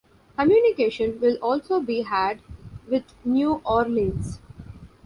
Communication 0.35 1.19
will 1.19 1.35
also 1.43 1.79
be 1.79 2.01
had 2.01 2.41
with 2.87 3.03
New 3.23 3.61
Orleans. 3.63 4.39